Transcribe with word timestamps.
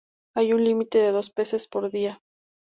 Hay 0.35 0.51
un 0.51 0.63
límite 0.63 0.97
de 0.97 1.11
dos 1.11 1.29
peces 1.29 1.67
por 1.67 1.91
día. 1.91 2.23